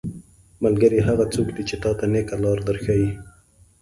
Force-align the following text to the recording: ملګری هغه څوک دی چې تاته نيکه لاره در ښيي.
ملګری 0.63 0.99
هغه 1.07 1.25
څوک 1.33 1.47
دی 1.55 1.63
چې 1.69 1.75
تاته 1.83 2.05
نيکه 2.13 2.35
لاره 2.43 2.63
در 2.67 2.77
ښيي. 2.83 3.09